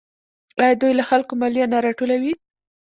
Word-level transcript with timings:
آیا 0.61 0.73
دوی 0.81 0.91
له 0.99 1.03
خلکو 1.09 1.33
مالیه 1.39 1.65
نه 1.73 1.79
راټولوي؟ 1.85 2.33